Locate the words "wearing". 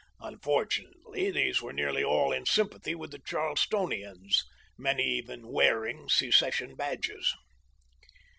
5.49-6.09